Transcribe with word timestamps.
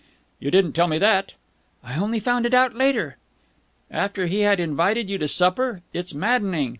"You 0.39 0.49
didn't 0.49 0.73
tell 0.73 0.87
me 0.87 0.97
that." 0.97 1.33
"I 1.83 1.93
only 1.95 2.19
found 2.19 2.47
it 2.47 2.55
out 2.55 2.73
later." 2.73 3.17
"After 3.91 4.25
he 4.25 4.39
had 4.39 4.59
invited 4.59 5.11
you 5.11 5.19
to 5.19 5.27
supper! 5.27 5.83
It's 5.93 6.15
maddening!" 6.15 6.69